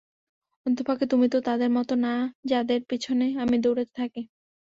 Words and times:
অন্ততপক্ষে 0.65 1.05
তুমি 1.07 1.27
তো 1.29 1.37
তাদের 1.47 1.69
মতো 1.77 1.93
না 2.05 2.13
যাদের 2.45 2.79
পিছনে 2.89 3.25
আমি 3.41 3.55
দৌড়াতে 3.57 3.93
থাকি। 3.99 4.21